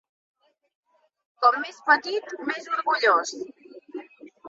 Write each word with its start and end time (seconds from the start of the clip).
Com 1.45 1.59
més 1.67 1.83
petit 1.91 2.35
més 2.51 2.73
orgullós. 2.81 3.39